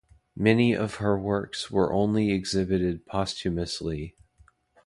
Many 0.35 0.73
of 0.75 0.95
her 0.95 1.15
works 1.19 1.69
were 1.69 1.93
only 1.93 2.31
exhibited 2.31 3.05
posthumously. 3.05 4.15